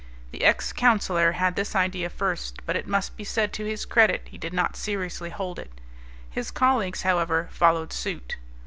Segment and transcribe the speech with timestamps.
[0.31, 4.27] The ex counsellor had this idea first, but it must be said to his credit,
[4.31, 5.69] he did not seriously hold it.
[6.27, 8.37] His colleagues, however, followed suit.